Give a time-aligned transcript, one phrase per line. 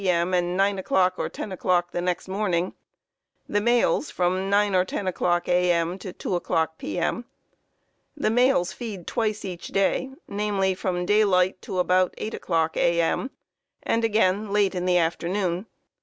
[0.03, 0.33] M.
[0.33, 2.73] and 9 o'clock or 10 o'clock the next morning;
[3.47, 5.99] the males from 9 or 10 o'clock A.M.
[5.99, 7.25] to 2 o'clock P.M.
[8.17, 13.29] The males feed twice each day, namely, from daylight to about 8 o'clock A.M.
[13.83, 15.67] and again late in the afternoon.